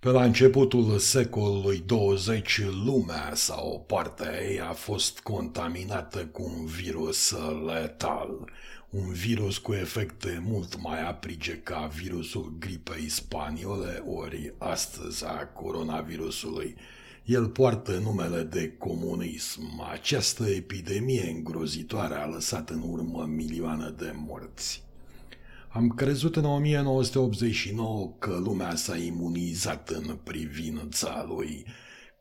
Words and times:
Pe 0.00 0.08
la 0.08 0.24
începutul 0.24 0.98
secolului 0.98 1.82
20, 1.86 2.60
lumea 2.84 3.30
sau 3.34 3.72
o 3.72 3.78
parte 3.78 4.26
a 4.26 4.50
ei 4.50 4.60
a 4.60 4.72
fost 4.72 5.20
contaminată 5.20 6.26
cu 6.26 6.42
un 6.42 6.66
virus 6.66 7.34
letal, 7.66 8.50
un 8.90 9.12
virus 9.12 9.58
cu 9.58 9.72
efecte 9.72 10.42
mult 10.46 10.82
mai 10.82 11.08
aprige 11.08 11.56
ca 11.56 11.90
virusul 11.94 12.54
gripei 12.58 13.08
spaniole 13.08 14.02
ori 14.06 14.54
astăzi 14.58 15.24
a 15.24 15.46
coronavirusului. 15.46 16.76
El 17.24 17.48
poartă 17.48 17.92
numele 17.92 18.42
de 18.42 18.72
comunism. 18.78 19.86
Această 19.92 20.48
epidemie 20.48 21.30
îngrozitoare 21.30 22.14
a 22.14 22.26
lăsat 22.26 22.70
în 22.70 22.82
urmă 22.86 23.24
milioane 23.24 23.94
de 23.98 24.12
morți. 24.16 24.89
Am 25.72 25.88
crezut 25.88 26.36
în 26.36 26.44
1989 26.44 28.14
că 28.18 28.40
lumea 28.44 28.74
s-a 28.74 28.96
imunizat 28.96 29.88
în 29.88 30.18
privința 30.22 31.24
lui. 31.28 31.66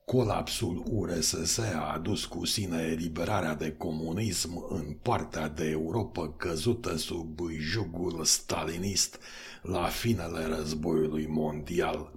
Colapsul 0.05 0.83
URSS 0.91 1.57
a 1.57 1.91
adus 1.93 2.25
cu 2.25 2.45
sine 2.45 2.81
eliberarea 2.91 3.55
de 3.55 3.71
comunism 3.71 4.65
în 4.69 4.95
partea 5.01 5.47
de 5.47 5.69
Europa 5.69 6.33
căzută 6.38 6.97
sub 6.97 7.39
jugul 7.59 8.23
stalinist 8.23 9.19
la 9.61 9.83
finele 9.83 10.45
războiului 10.45 11.27
mondial. 11.27 12.11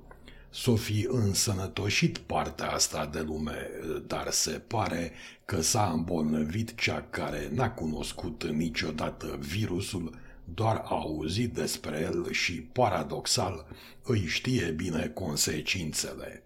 S-o 0.51 0.77
fi 0.77 1.07
însănătoșit 1.11 2.19
partea 2.19 2.71
asta 2.71 3.07
de 3.07 3.21
lume, 3.21 3.71
dar 4.07 4.31
se 4.31 4.51
pare 4.51 5.13
că 5.45 5.61
s-a 5.61 5.91
îmbolnăvit 5.95 6.75
cea 6.81 7.07
care 7.11 7.51
n-a 7.53 7.71
cunoscut 7.71 8.45
niciodată 8.45 9.39
virusul 9.41 10.21
doar 10.45 10.77
a 10.77 10.95
auzit 10.95 11.55
despre 11.55 12.01
el 12.01 12.31
și, 12.31 12.53
paradoxal, 12.53 13.67
îi 14.03 14.27
știe 14.27 14.71
bine 14.71 15.09
consecințele. 15.09 16.43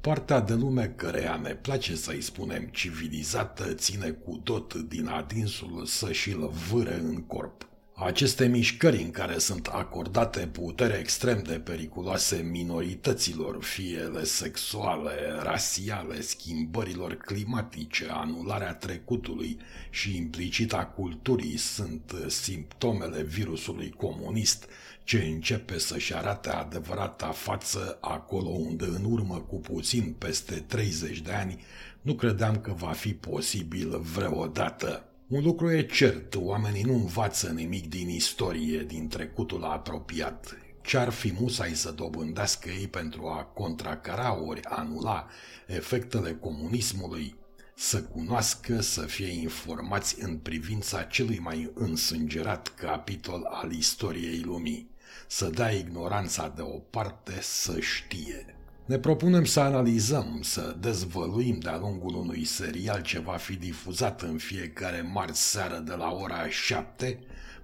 Partea 0.00 0.40
de 0.40 0.54
lume 0.54 0.92
căreia 0.96 1.36
ne 1.36 1.54
place 1.54 1.96
să-i 1.96 2.20
spunem 2.20 2.64
civilizată 2.64 3.74
ține 3.74 4.10
cu 4.10 4.40
tot 4.44 4.74
din 4.74 5.06
adinsul 5.06 5.86
să 5.86 6.12
și-l 6.12 6.48
vâre 6.70 6.94
în 6.94 7.22
corp. 7.22 7.66
Aceste 8.04 8.46
mișcări 8.46 9.02
în 9.02 9.10
care 9.10 9.38
sunt 9.38 9.66
acordate 9.66 10.46
putere 10.46 10.98
extrem 10.98 11.42
de 11.42 11.58
periculoase 11.58 12.36
minorităților, 12.36 13.62
fie 13.62 13.98
ele 13.98 14.24
sexuale, 14.24 15.12
rasiale, 15.42 16.20
schimbărilor 16.20 17.14
climatice, 17.14 18.06
anularea 18.10 18.74
trecutului 18.74 19.58
și 19.90 20.16
implicita 20.16 20.84
culturii 20.84 21.56
sunt 21.56 22.14
simptomele 22.26 23.22
virusului 23.22 23.90
comunist 23.90 24.68
ce 25.04 25.18
începe 25.18 25.78
să-și 25.78 26.14
arate 26.14 26.48
adevărata 26.48 27.30
față 27.30 27.98
acolo 28.00 28.48
unde 28.48 28.84
în 28.84 29.04
urmă 29.04 29.38
cu 29.48 29.56
puțin 29.56 30.14
peste 30.18 30.54
30 30.54 31.18
de 31.18 31.32
ani 31.32 31.60
nu 32.00 32.14
credeam 32.14 32.60
că 32.60 32.72
va 32.72 32.92
fi 32.92 33.14
posibil 33.14 33.98
vreodată. 33.98 35.06
Un 35.32 35.42
lucru 35.42 35.70
e 35.70 35.86
cert, 35.86 36.34
oamenii 36.34 36.82
nu 36.82 36.94
învață 36.94 37.48
nimic 37.48 37.88
din 37.88 38.08
istorie, 38.08 38.78
din 38.82 39.08
trecutul 39.08 39.64
apropiat. 39.64 40.56
Ce-ar 40.82 41.08
fi 41.10 41.32
musai 41.40 41.74
să 41.74 41.90
dobândească 41.90 42.68
ei 42.68 42.88
pentru 42.88 43.26
a 43.26 43.42
contracara 43.42 44.42
ori 44.42 44.64
anula 44.64 45.26
efectele 45.66 46.34
comunismului, 46.34 47.34
să 47.74 48.02
cunoască, 48.02 48.80
să 48.80 49.00
fie 49.00 49.40
informați 49.40 50.22
în 50.22 50.36
privința 50.36 51.02
celui 51.02 51.38
mai 51.38 51.70
însângerat 51.74 52.68
capitol 52.68 53.48
al 53.50 53.72
istoriei 53.72 54.40
lumii, 54.40 54.90
să 55.28 55.50
dea 55.50 55.70
ignoranța 55.70 56.52
de 56.56 56.62
o 56.62 56.78
parte 56.78 57.38
să 57.40 57.80
știe. 57.80 58.61
Ne 58.84 58.98
propunem 58.98 59.44
să 59.44 59.60
analizăm, 59.60 60.38
să 60.42 60.76
dezvăluim 60.80 61.58
de-a 61.58 61.78
lungul 61.78 62.14
unui 62.14 62.44
serial 62.44 63.02
ce 63.02 63.18
va 63.18 63.36
fi 63.36 63.56
difuzat 63.56 64.22
în 64.22 64.36
fiecare 64.36 65.10
marți 65.12 65.50
seară 65.50 65.82
de 65.86 65.94
la 65.94 66.10
ora 66.10 66.48
7, 66.48 67.18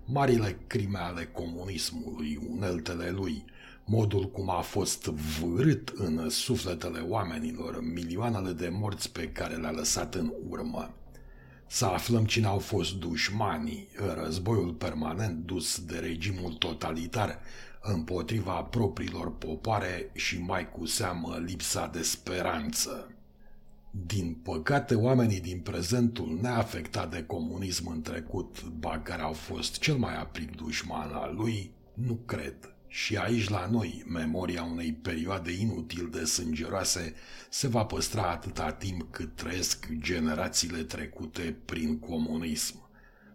marile 0.04 0.58
crime 0.66 0.98
ale 0.98 1.24
comunismului, 1.24 2.38
uneltele 2.50 3.10
lui, 3.10 3.44
modul 3.84 4.30
cum 4.30 4.50
a 4.50 4.60
fost 4.60 5.04
vârât 5.04 5.88
în 5.88 6.28
sufletele 6.28 7.00
oamenilor 7.00 7.82
milioanele 7.82 8.52
de 8.52 8.68
morți 8.68 9.12
pe 9.12 9.28
care 9.28 9.54
le-a 9.54 9.70
lăsat 9.70 10.14
în 10.14 10.32
urmă. 10.48 10.94
Să 11.70 11.84
aflăm 11.84 12.24
cine 12.24 12.46
au 12.46 12.58
fost 12.58 12.94
dușmanii, 12.94 13.88
războiul 14.22 14.72
permanent 14.72 15.46
dus 15.46 15.84
de 15.84 15.98
regimul 15.98 16.52
totalitar 16.52 17.38
împotriva 17.82 18.62
propriilor 18.62 19.36
popoare 19.36 20.10
și 20.14 20.40
mai 20.40 20.70
cu 20.70 20.86
seamă 20.86 21.42
lipsa 21.46 21.86
de 21.86 22.02
speranță. 22.02 23.12
Din 23.90 24.34
păcate, 24.42 24.94
oamenii 24.94 25.40
din 25.40 25.60
prezentul 25.60 26.38
neafectat 26.42 27.10
de 27.10 27.22
comunism 27.22 27.90
în 27.90 28.02
trecut, 28.02 28.64
ba 28.64 29.00
care 29.00 29.22
au 29.22 29.32
fost 29.32 29.78
cel 29.78 29.96
mai 29.96 30.18
aplic 30.18 30.56
dușman 30.56 31.10
al 31.12 31.34
lui, 31.34 31.72
nu 31.94 32.14
cred. 32.14 32.77
Și 32.88 33.16
aici 33.16 33.48
la 33.48 33.66
noi, 33.66 34.04
memoria 34.06 34.62
unei 34.62 34.92
perioade 34.92 35.52
inutil 35.52 36.08
de 36.10 36.24
sângeroase 36.24 37.14
se 37.50 37.68
va 37.68 37.84
păstra 37.84 38.30
atâta 38.30 38.72
timp 38.72 39.12
cât 39.12 39.36
trăiesc 39.36 39.88
generațiile 39.98 40.82
trecute 40.82 41.56
prin 41.64 41.98
comunism. 41.98 42.88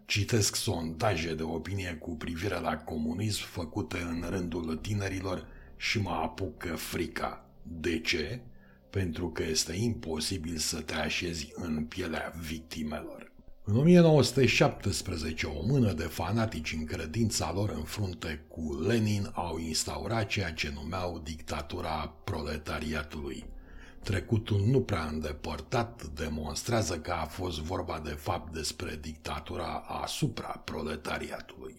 Citesc 0.06 0.54
sondaje 0.54 1.34
de 1.34 1.42
opinie 1.42 1.96
cu 2.00 2.16
privire 2.16 2.58
la 2.58 2.76
comunism 2.76 3.44
făcute 3.44 3.98
în 3.98 4.26
rândul 4.28 4.76
tinerilor 4.76 5.46
și 5.76 6.00
mă 6.00 6.10
apucă 6.10 6.74
frica. 6.74 7.48
De 7.62 8.00
ce? 8.00 8.40
Pentru 8.90 9.30
că 9.30 9.42
este 9.42 9.76
imposibil 9.76 10.56
să 10.56 10.80
te 10.80 10.94
așezi 10.94 11.52
în 11.54 11.84
pielea 11.84 12.34
victimelor. 12.40 13.33
În 13.66 13.76
1917, 13.76 15.46
o 15.46 15.66
mână 15.66 15.92
de 15.92 16.02
fanatici 16.02 16.72
în 16.78 16.84
credința 16.84 17.52
lor 17.54 17.70
în 17.70 17.82
frunte 17.82 18.44
cu 18.48 18.80
Lenin 18.86 19.30
au 19.32 19.58
instaurat 19.58 20.26
ceea 20.26 20.52
ce 20.52 20.72
numeau 20.74 21.20
dictatura 21.24 22.14
proletariatului. 22.24 23.44
Trecutul 24.02 24.64
nu 24.66 24.80
prea 24.80 25.04
îndepărtat 25.04 26.02
demonstrează 26.14 26.98
că 26.98 27.10
a 27.10 27.24
fost 27.24 27.60
vorba 27.60 28.00
de 28.04 28.10
fapt 28.10 28.52
despre 28.52 28.98
dictatura 29.00 29.84
asupra 30.02 30.62
proletariatului. 30.64 31.74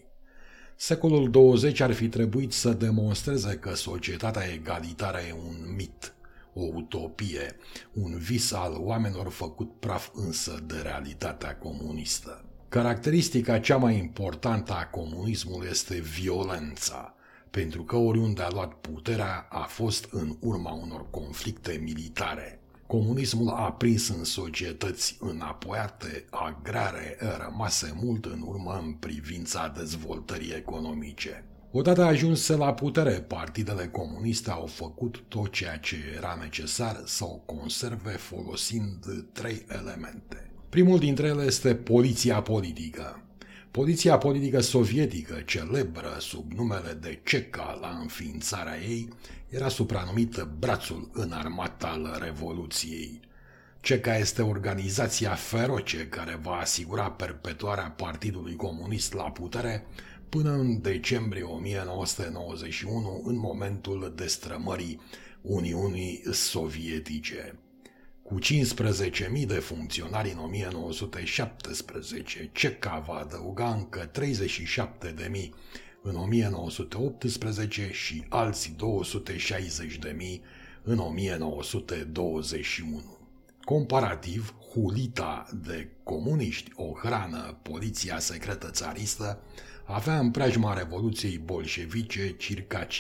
Secolul 0.75 1.29
20 1.29 1.79
ar 1.79 1.94
fi 1.94 2.07
trebuit 2.07 2.52
să 2.52 2.73
demonstreze 2.73 3.56
că 3.56 3.75
societatea 3.75 4.53
egalitară 4.53 5.17
e 5.17 5.34
un 5.34 5.75
mit, 5.75 6.15
o 6.55 6.61
utopie, 6.73 7.55
un 7.93 8.17
vis 8.17 8.51
al 8.51 8.75
oamenilor 8.79 9.29
făcut 9.29 9.79
praf 9.79 10.09
însă 10.13 10.63
de 10.66 10.75
realitatea 10.83 11.55
comunistă. 11.55 12.45
Caracteristica 12.69 13.59
cea 13.59 13.77
mai 13.77 13.97
importantă 13.97 14.73
a 14.73 14.85
comunismului 14.85 15.67
este 15.69 15.99
violența, 15.99 17.16
pentru 17.51 17.83
că 17.83 17.95
oriunde 17.95 18.41
a 18.41 18.49
luat 18.51 18.73
puterea 18.73 19.47
a 19.49 19.63
fost 19.63 20.07
în 20.11 20.38
urma 20.39 20.71
unor 20.71 21.09
conflicte 21.09 21.79
militare. 21.83 22.59
Comunismul 22.87 23.49
a 23.49 23.72
prins 23.72 24.09
în 24.09 24.23
societăți 24.23 25.17
înapoiate, 25.19 26.25
agrare, 26.29 27.17
rămase 27.37 27.93
mult 28.01 28.25
în 28.25 28.43
urmă 28.45 28.81
în 28.83 28.93
privința 28.93 29.73
dezvoltării 29.77 30.53
economice. 30.55 31.43
Odată 31.78 32.03
ajunse 32.03 32.56
la 32.56 32.74
putere, 32.74 33.12
partidele 33.12 33.88
comuniste 33.88 34.50
au 34.52 34.66
făcut 34.66 35.24
tot 35.28 35.52
ceea 35.52 35.78
ce 35.78 35.96
era 36.16 36.38
necesar 36.41 37.02
să 37.06 37.24
o 37.24 37.36
conserve 37.46 38.12
folosind 38.12 39.25
trei 39.31 39.66
elemente. 39.68 40.52
Primul 40.69 41.00
dintre 41.00 41.28
ele 41.28 41.44
este 41.44 41.75
poliția 41.75 42.41
politică. 42.41 43.24
Poliția 43.72 44.18
politică 44.18 44.59
sovietică, 44.59 45.41
celebră 45.46 46.16
sub 46.19 46.52
numele 46.52 46.97
de 47.02 47.19
CECA 47.24 47.78
la 47.81 47.97
înființarea 48.02 48.81
ei, 48.81 49.09
era 49.50 49.69
supranumită 49.69 50.56
brațul 50.59 51.09
înarmat 51.14 51.84
al 51.84 52.17
Revoluției. 52.22 53.20
CECA 53.79 54.17
este 54.17 54.41
organizația 54.41 55.34
feroce 55.34 56.08
care 56.08 56.40
va 56.41 56.55
asigura 56.55 57.11
perpetuarea 57.11 57.94
Partidului 57.97 58.55
Comunist 58.55 59.14
la 59.14 59.23
putere 59.23 59.85
până 60.29 60.51
în 60.51 60.81
decembrie 60.81 61.43
1991, 61.43 63.22
în 63.25 63.37
momentul 63.37 64.13
destrămării 64.16 65.01
Uniunii 65.41 66.23
Sovietice. 66.31 67.59
Cu 68.23 68.37
15.000 68.39 69.45
de 69.45 69.53
funcționari 69.53 70.31
în 70.31 70.39
1917, 70.39 72.49
CECA 72.53 73.03
va 73.07 73.13
adăuga 73.13 73.73
încă 73.73 74.11
37.000 74.11 75.49
în 76.01 76.16
1918 76.16 77.89
și 77.91 78.25
alții 78.29 78.75
260.000 78.75 78.79
în 80.83 80.97
1921. 80.97 83.17
Comparativ, 83.63 84.55
hulita 84.75 85.45
de 85.63 85.89
comuniști, 86.03 86.72
o 86.75 86.91
hrană, 86.93 87.57
poliția 87.61 88.19
secretă 88.19 88.69
țaristă, 88.72 89.39
avea 89.85 90.19
în 90.19 90.31
preajma 90.31 90.73
Revoluției 90.73 91.37
bolșevice 91.37 92.35
circa 92.37 92.87
15.000 92.87 92.91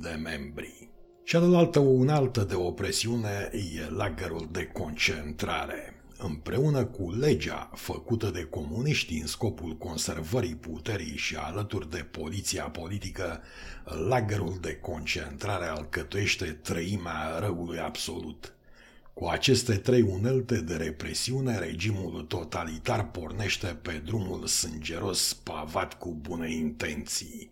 de 0.00 0.18
membri. 0.22 0.88
Cealaltă 1.24 1.78
unaltă 1.78 2.44
de 2.44 2.54
opresiune 2.54 3.50
e 3.52 3.90
lagărul 3.90 4.48
de 4.50 4.64
concentrare. 4.66 6.02
Împreună 6.18 6.84
cu 6.84 7.10
legea 7.10 7.70
făcută 7.74 8.30
de 8.30 8.44
comuniști 8.44 9.14
în 9.20 9.26
scopul 9.26 9.76
conservării 9.76 10.54
puterii 10.54 11.16
și 11.16 11.36
alături 11.36 11.90
de 11.90 12.06
poliția 12.10 12.64
politică, 12.64 13.40
lagărul 14.08 14.58
de 14.60 14.76
concentrare 14.76 15.66
alcătuiește 15.66 16.44
trăimea 16.44 17.38
răului 17.38 17.78
absolut. 17.78 18.54
Cu 19.14 19.26
aceste 19.26 19.76
trei 19.76 20.00
unelte 20.00 20.60
de 20.60 20.76
represiune, 20.76 21.58
regimul 21.58 22.22
totalitar 22.22 23.10
pornește 23.10 23.66
pe 23.66 24.02
drumul 24.04 24.46
sângeros 24.46 25.32
pavat 25.32 25.98
cu 25.98 26.14
bune 26.20 26.50
intenții. 26.50 27.50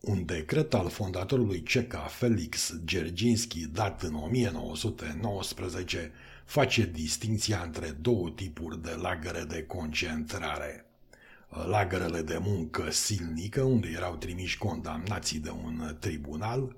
Un 0.00 0.24
decret 0.24 0.74
al 0.74 0.88
fondatorului 0.88 1.62
ceca 1.62 1.98
Felix 1.98 2.74
Gerginski, 2.84 3.66
dat 3.66 4.02
în 4.02 4.14
1919, 4.14 6.12
face 6.44 6.90
distinția 6.92 7.62
între 7.64 7.90
două 8.00 8.30
tipuri 8.30 8.82
de 8.82 8.90
lagăre 8.90 9.44
de 9.48 9.62
concentrare. 9.62 10.84
Lagărele 11.48 12.22
de 12.22 12.38
muncă 12.42 12.90
silnică, 12.90 13.62
unde 13.62 13.88
erau 13.88 14.16
trimiși 14.16 14.58
condamnații 14.58 15.38
de 15.38 15.50
un 15.50 15.96
tribunal, 15.98 16.76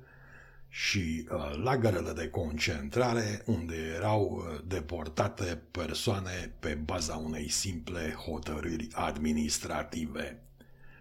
și 0.68 1.28
uh, 1.30 1.60
lagărele 1.62 2.12
de 2.12 2.28
concentrare, 2.28 3.42
unde 3.46 3.74
erau 3.96 4.22
uh, 4.36 4.60
deportate 4.66 5.62
persoane 5.70 6.52
pe 6.60 6.74
baza 6.74 7.16
unei 7.16 7.48
simple 7.48 8.12
hotărâri 8.12 8.88
administrative. 8.92 10.42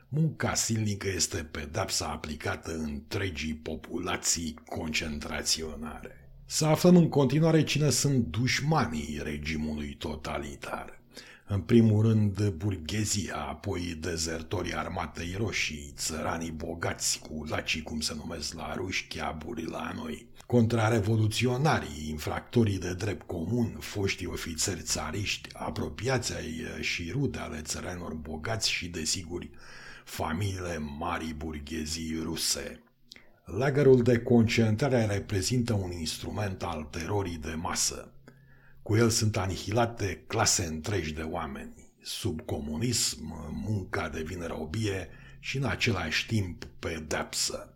Munca 0.09 0.53
silnică 0.53 1.07
este 1.07 1.43
pedapsa 1.43 2.07
aplicată 2.07 2.71
întregii 2.71 3.53
populații 3.53 4.53
concentraționare. 4.65 6.29
Să 6.45 6.65
aflăm 6.65 6.95
în 6.95 7.09
continuare 7.09 7.63
cine 7.63 7.89
sunt 7.89 8.25
dușmanii 8.25 9.19
regimului 9.23 9.93
totalitar. 9.93 10.99
În 11.49 11.59
primul 11.59 12.01
rând 12.01 12.49
burghezia, 12.49 13.35
apoi 13.35 13.97
dezertorii 13.99 14.73
armatei 14.75 15.35
roșii, 15.37 15.93
țăranii 15.95 16.51
bogați 16.51 17.19
cu 17.19 17.45
lacii 17.49 17.81
cum 17.81 17.99
se 17.99 18.13
numesc 18.15 18.53
la 18.53 18.73
ruși, 18.75 19.07
chiaburi 19.07 19.69
la 19.69 19.91
noi, 19.95 20.27
contrarevoluționarii, 20.45 22.09
infractorii 22.09 22.79
de 22.79 22.93
drept 22.93 23.27
comun, 23.27 23.77
foștii 23.79 24.27
ofițeri 24.27 24.81
țariști, 24.81 25.49
apropiații 25.53 26.35
și 26.79 27.11
rude 27.11 27.39
ale 27.39 27.61
țăranilor 27.61 28.13
bogați 28.13 28.69
și, 28.69 28.87
desigur, 28.87 29.47
familiile 30.03 30.77
marii 30.77 31.33
burghezii 31.33 32.19
ruse. 32.23 32.81
Lagărul 33.45 34.01
de 34.01 34.19
concentrare 34.19 35.05
reprezintă 35.05 35.73
un 35.73 35.91
instrument 35.91 36.63
al 36.63 36.87
terorii 36.91 37.37
de 37.37 37.53
masă. 37.53 38.11
Cu 38.87 38.95
el 38.95 39.09
sunt 39.09 39.37
anihilate 39.37 40.23
clase 40.27 40.65
întregi 40.65 41.13
de 41.13 41.21
oameni. 41.21 41.73
Sub 42.01 42.41
comunism, 42.41 43.51
munca 43.65 44.09
devine 44.09 44.45
robie 44.45 45.09
și 45.39 45.57
în 45.57 45.63
același 45.63 46.27
timp 46.27 46.67
pedepsă. 46.79 47.73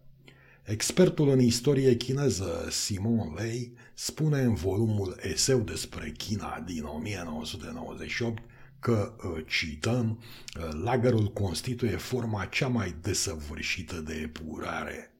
Expertul 0.63 1.29
în 1.29 1.39
istorie 1.39 1.95
chineză 1.95 2.67
Simon 2.69 3.33
Lei 3.33 3.73
spune 3.93 4.41
în 4.41 4.53
volumul 4.53 5.17
Eseu 5.21 5.59
despre 5.59 6.11
China 6.17 6.63
din 6.65 6.83
1998 6.83 8.43
că, 8.79 9.15
uh, 9.23 9.45
cităm, 9.47 10.23
uh, 10.59 10.69
lagărul 10.83 11.27
constituie 11.27 11.97
forma 11.97 12.45
cea 12.45 12.67
mai 12.67 12.95
desăvârșită 13.01 13.95
de 13.95 14.13
epurare. 14.13 15.10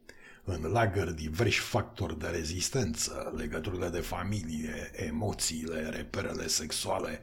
În 0.44 0.62
lagăr 0.72 1.12
diversi 1.12 1.60
factori 1.60 2.20
de 2.20 2.28
rezistență, 2.28 3.34
legăturile 3.38 3.90
de 3.90 4.00
familie, 4.00 4.92
emoțiile, 4.94 5.90
reperele 5.90 6.48
sexuale, 6.48 7.22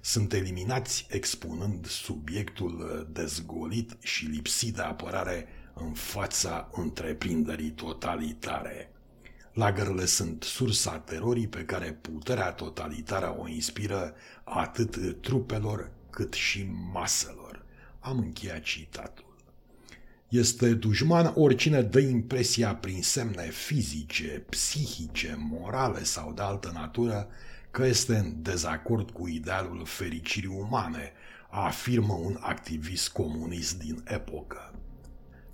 sunt 0.00 0.32
eliminați 0.32 1.06
expunând 1.10 1.86
subiectul 1.86 2.80
uh, 2.80 3.06
dezgolit 3.12 3.96
și 4.00 4.24
lipsit 4.24 4.74
de 4.74 4.82
apărare 4.82 5.48
în 5.74 5.92
fața 5.92 6.70
întreprinderii 6.72 7.70
totalitare. 7.70 8.92
Lagările 9.52 10.04
sunt 10.04 10.42
sursa 10.42 10.98
terorii 10.98 11.48
pe 11.48 11.64
care 11.64 11.92
puterea 11.92 12.52
totalitară 12.52 13.36
o 13.38 13.48
inspiră 13.48 14.14
atât 14.44 15.22
trupelor 15.22 15.90
cât 16.10 16.32
și 16.32 16.70
maselor. 16.92 17.64
Am 18.00 18.18
încheiat 18.18 18.62
citatul. 18.62 19.29
Este 20.30 20.74
dușman 20.74 21.32
oricine 21.34 21.82
dă 21.82 22.00
impresia 22.00 22.74
prin 22.74 23.02
semne 23.02 23.42
fizice, 23.42 24.44
psihice, 24.48 25.36
morale 25.50 26.04
sau 26.04 26.32
de 26.32 26.42
altă 26.42 26.70
natură 26.74 27.28
că 27.70 27.86
este 27.86 28.16
în 28.16 28.42
dezacord 28.42 29.10
cu 29.10 29.28
idealul 29.28 29.84
fericirii 29.84 30.56
umane, 30.58 31.12
afirmă 31.48 32.12
un 32.12 32.36
activist 32.40 33.08
comunist 33.08 33.78
din 33.78 34.02
epocă. 34.04 34.74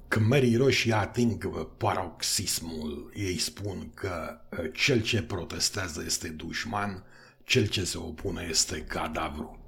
Khmerii 0.08 0.56
roșii 0.56 0.93
ating 0.93 1.67
paroxismul. 1.76 3.12
Ei 3.14 3.38
spun 3.38 3.90
că 3.94 4.38
uh, 4.50 4.58
cel 4.72 5.02
ce 5.02 5.22
protestează 5.22 6.02
este 6.06 6.29
dușman, 6.29 7.05
cel 7.44 7.67
ce 7.67 7.84
se 7.84 7.99
opune 7.99 8.46
este 8.50 8.81
cadavru. 8.81 9.58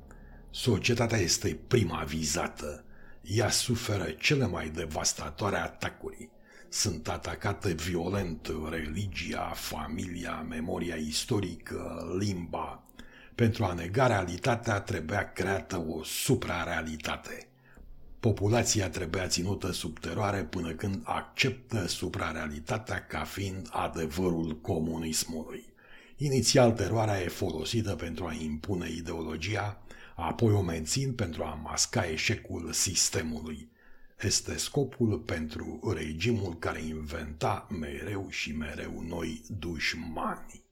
Societatea 0.50 1.18
este 1.18 1.58
prima 1.68 2.02
vizată. 2.02 2.84
Ea 3.30 3.50
suferă 3.50 4.10
cele 4.10 4.46
mai 4.46 4.68
devastatoare 4.68 5.56
atacuri. 5.56 6.28
Sunt 6.68 7.08
atacate 7.08 7.72
violent 7.72 8.50
religia, 8.70 9.52
familia, 9.54 10.46
memoria 10.48 10.94
istorică, 10.94 12.14
limba. 12.18 12.82
Pentru 13.34 13.64
a 13.64 13.72
nega 13.72 14.06
realitatea 14.06 14.80
trebuia 14.80 15.32
creată 15.32 15.84
o 15.88 16.04
suprarealitate. 16.04 17.48
Populația 18.20 18.90
trebuia 18.90 19.26
ținută 19.26 19.72
sub 19.72 19.98
teroare 19.98 20.44
până 20.44 20.72
când 20.72 21.00
acceptă 21.04 21.86
suprarealitatea 21.86 23.06
ca 23.06 23.24
fiind 23.24 23.68
adevărul 23.70 24.60
comunismului. 24.60 25.67
Inițial, 26.20 26.72
teroarea 26.72 27.20
e 27.22 27.28
folosită 27.28 27.94
pentru 27.94 28.26
a 28.26 28.32
impune 28.32 28.90
ideologia, 28.90 29.82
apoi 30.16 30.52
o 30.52 30.62
mențin 30.62 31.14
pentru 31.14 31.42
a 31.42 31.54
masca 31.54 32.10
eșecul 32.10 32.72
sistemului. 32.72 33.68
Este 34.20 34.56
scopul 34.56 35.18
pentru 35.18 35.92
regimul 35.96 36.58
care 36.58 36.82
inventa 36.82 37.66
mereu 37.80 38.26
și 38.28 38.52
mereu 38.52 39.04
noi 39.08 39.42
dușmani. 39.58 40.67